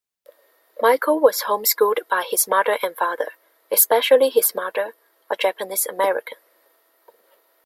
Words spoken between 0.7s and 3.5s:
Michael was homeschooled by his mother and father,